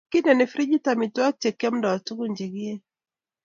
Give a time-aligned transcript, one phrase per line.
[0.11, 2.79] kindeni frijit amitwogik chekiomdoi tuguk chekieei